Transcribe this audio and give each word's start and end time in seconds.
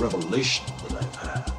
Revelation 0.00 0.64
that 0.88 1.02
I've 1.02 1.16
had. 1.16 1.52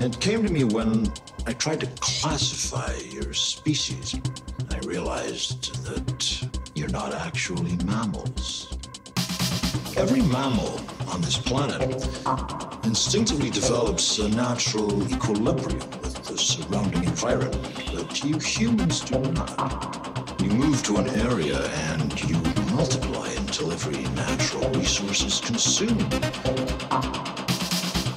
It 0.00 0.20
came 0.20 0.44
to 0.44 0.52
me 0.52 0.62
when 0.62 1.12
I 1.46 1.52
tried 1.54 1.80
to 1.80 1.86
classify 1.98 2.94
your 3.10 3.34
species. 3.34 4.14
I 4.70 4.78
realized 4.86 5.84
that 5.84 6.48
you're 6.76 6.88
not 6.90 7.12
actually 7.12 7.76
mammals. 7.84 8.78
Every 9.96 10.22
mammal 10.22 10.80
on 11.08 11.20
this 11.20 11.36
planet 11.36 11.82
instinctively 12.84 13.50
develops 13.50 14.18
a 14.18 14.28
natural 14.28 15.02
equilibrium 15.12 15.90
with 16.00 16.22
the 16.24 16.38
surrounding 16.38 17.04
environment, 17.04 17.82
but 17.92 18.22
you 18.22 18.38
humans 18.38 19.00
do 19.00 19.18
not. 19.32 20.40
You 20.40 20.50
move 20.50 20.82
to 20.84 20.98
an 20.98 21.08
area 21.28 21.60
and 21.90 22.20
you 22.22 22.36
multiply 22.74 23.30
until 23.30 23.72
every 23.72 24.02
natural 24.14 24.70
resource 24.70 25.24
is 25.24 25.40
consumed. 25.40 26.12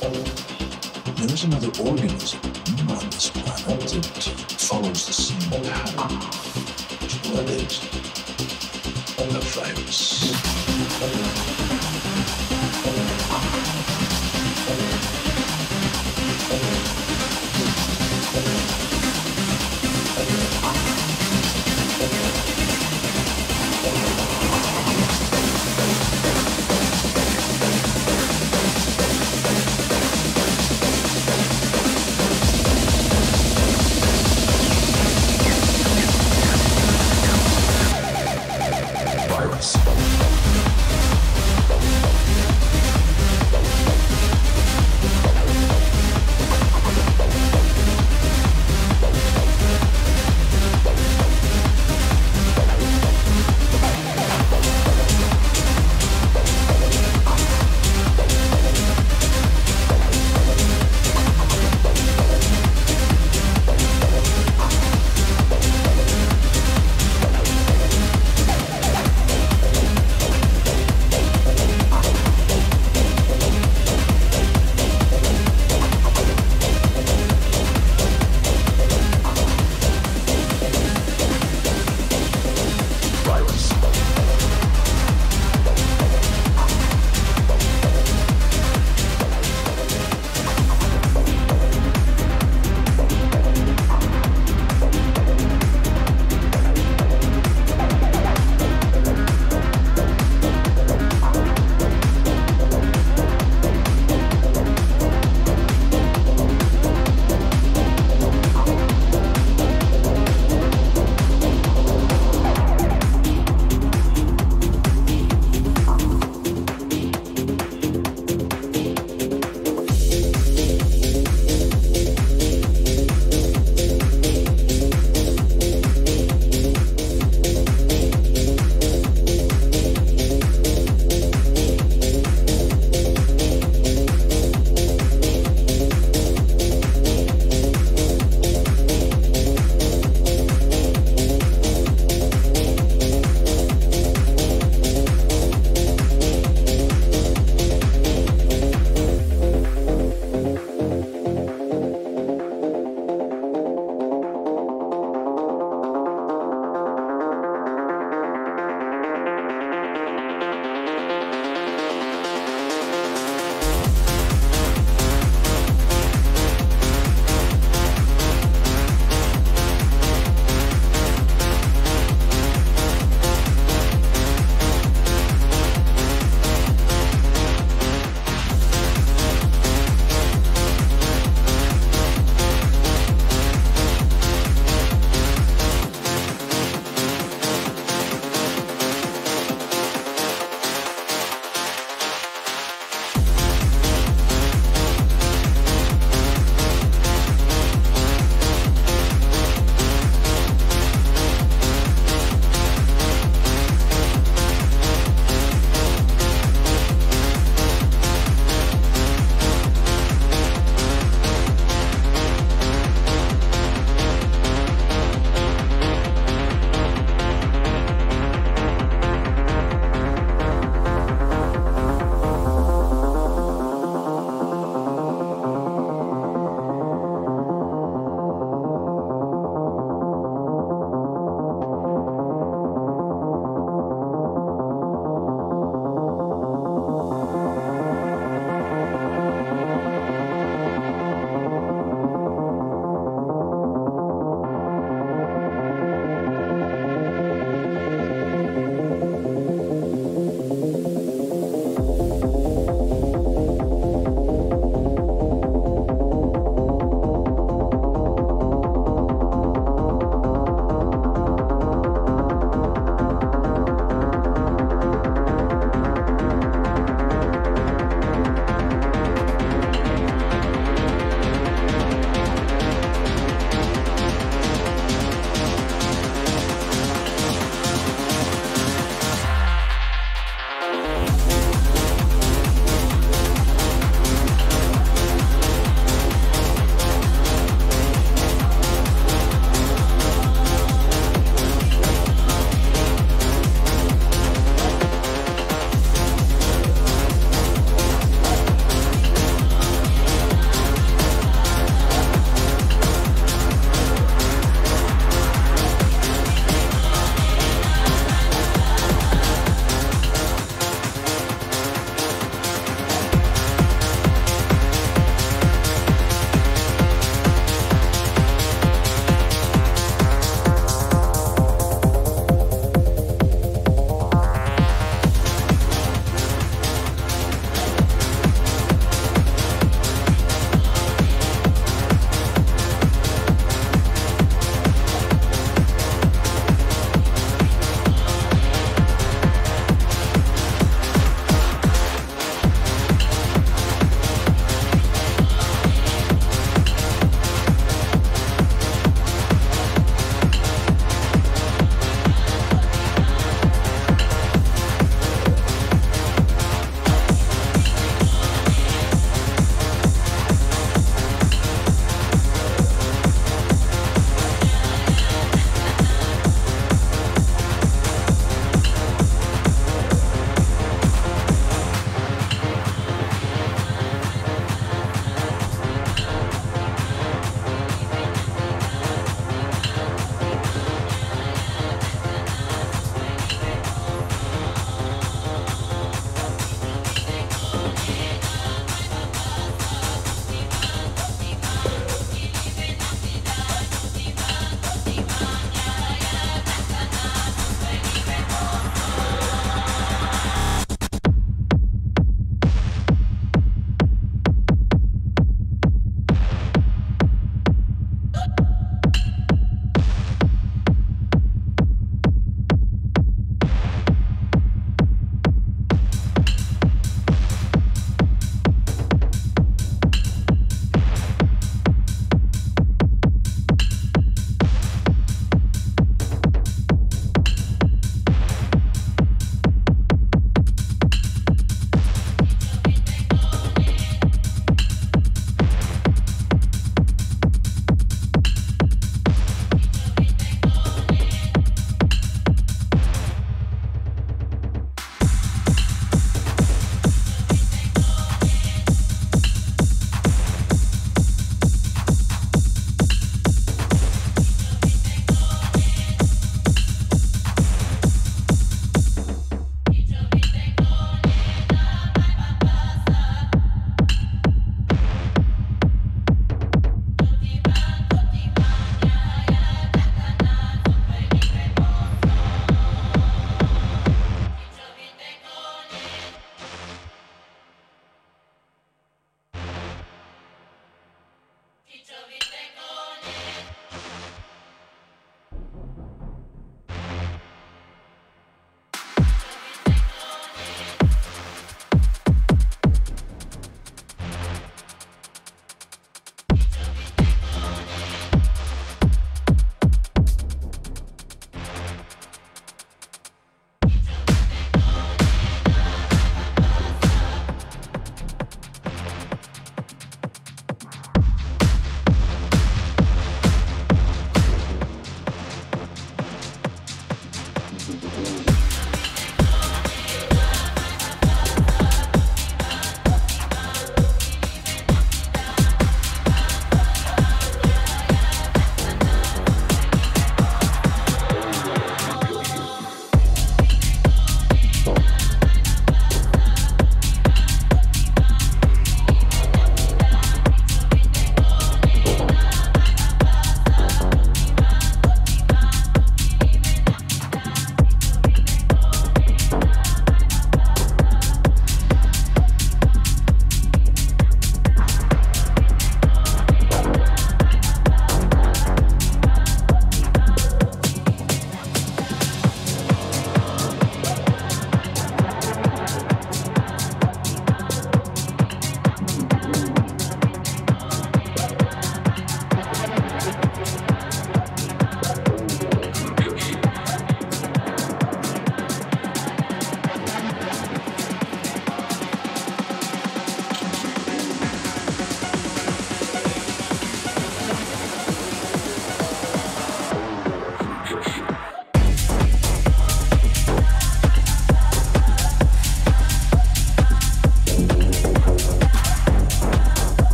There 0.00 1.26
is 1.26 1.42
another 1.42 1.72
organism 1.82 2.38
on 2.88 3.10
this 3.10 3.30
planet 3.30 3.80
that 3.90 4.22
follows 4.56 5.06
the 5.06 5.12
same 5.12 5.50
pattern. 5.64 6.20
What 7.32 7.50
is 7.50 7.80
a 9.18 9.40
virus? 9.40 9.98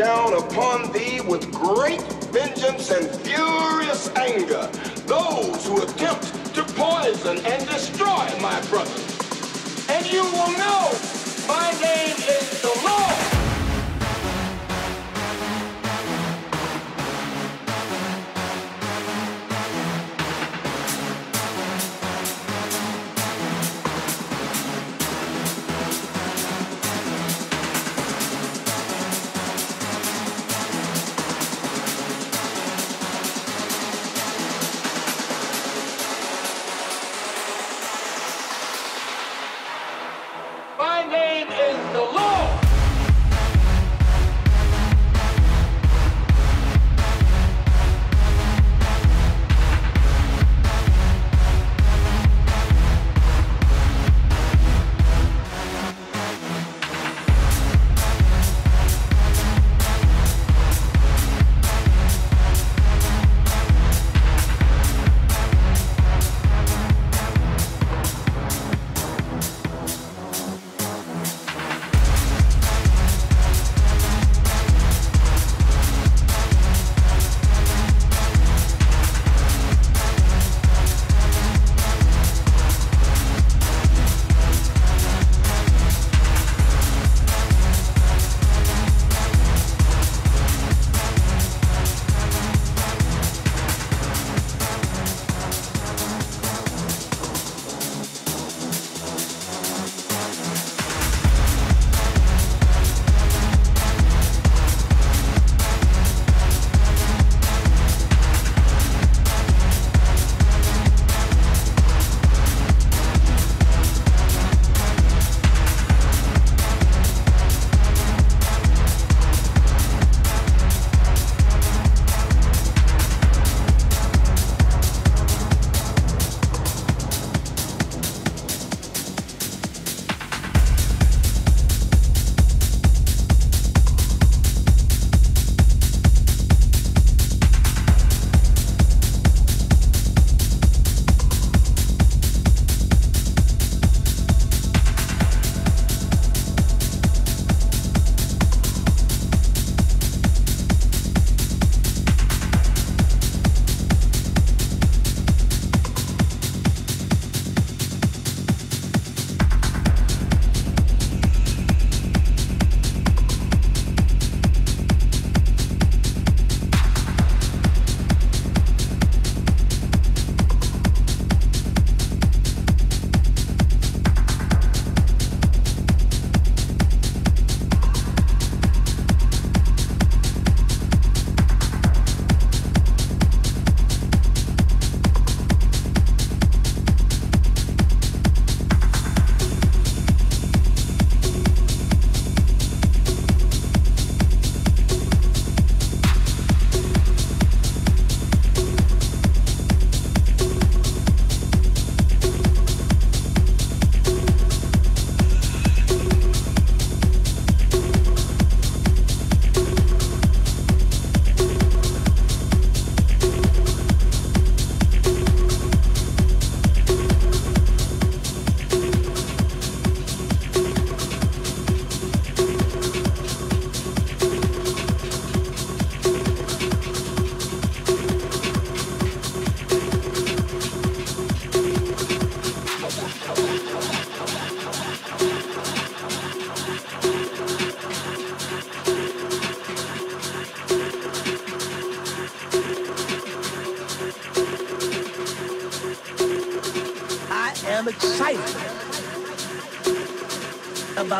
down 0.00 0.32
a 0.32 0.49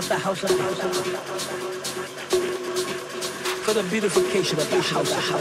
about 0.01 0.09
the 0.09 0.25
house, 0.25 0.43
about 0.43 0.57
house, 0.57 0.97
for 3.65 3.75
the 3.75 3.83
beautification 3.91 4.59
of 4.59 4.71
the 4.71 4.81
house. 4.81 5.40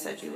said 0.00 0.22
you 0.22 0.29